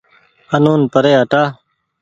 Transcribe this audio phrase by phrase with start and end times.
[0.55, 1.43] آنون پري هٽآ